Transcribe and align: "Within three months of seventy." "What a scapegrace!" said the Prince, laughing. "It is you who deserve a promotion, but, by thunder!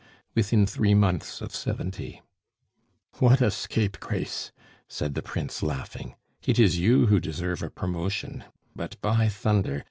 "Within 0.33 0.65
three 0.65 0.95
months 0.95 1.41
of 1.41 1.53
seventy." 1.53 2.23
"What 3.19 3.39
a 3.39 3.51
scapegrace!" 3.51 4.51
said 4.87 5.13
the 5.13 5.21
Prince, 5.21 5.61
laughing. 5.61 6.15
"It 6.43 6.57
is 6.57 6.79
you 6.79 7.05
who 7.05 7.19
deserve 7.19 7.61
a 7.61 7.69
promotion, 7.69 8.43
but, 8.75 8.99
by 9.01 9.29
thunder! 9.29 9.79